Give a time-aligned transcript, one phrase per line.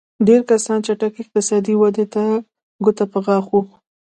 [0.25, 2.23] ډېری کسان چټکې اقتصادي ودې ته
[2.83, 3.61] ګوته په غاښ وو.